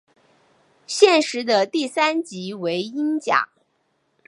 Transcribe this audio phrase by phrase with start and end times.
[0.87, 3.49] 现时的第三级为英甲。